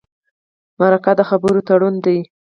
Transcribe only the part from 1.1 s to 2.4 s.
د خبرو تړون دی.